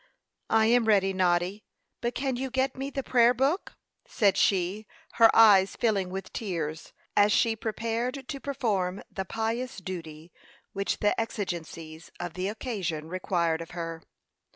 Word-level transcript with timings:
"I 0.49 0.65
am 0.65 0.85
ready, 0.85 1.13
Noddy; 1.13 1.63
but 2.01 2.15
can 2.15 2.35
you 2.35 2.49
get 2.49 2.75
me 2.75 2.89
the 2.89 3.03
prayer 3.03 3.35
book?" 3.35 3.75
said 4.07 4.35
she, 4.35 4.87
her 5.21 5.29
eyes 5.31 5.75
filling 5.75 6.09
with 6.09 6.33
tears, 6.33 6.91
as 7.15 7.31
she 7.31 7.55
prepared 7.55 8.27
to 8.27 8.39
perform 8.39 9.03
the 9.11 9.25
pious 9.25 9.77
duty 9.77 10.33
which 10.73 11.01
the 11.01 11.13
exigencies 11.21 12.09
of 12.19 12.33
the 12.33 12.47
occasion 12.47 13.09
required 13.09 13.61
of 13.61 13.71
her. 13.77 14.01